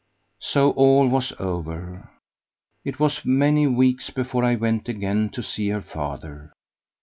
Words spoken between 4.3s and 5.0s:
I went